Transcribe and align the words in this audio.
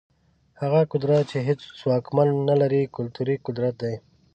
هغه 0.61 0.81
قدرت 0.91 1.21
چي 1.31 1.37
هيڅ 1.47 1.61
واکمن 1.89 2.27
نلري، 2.49 2.81
کلتوري 2.95 3.35
قدرت 3.45 3.73
دی. 3.81 3.95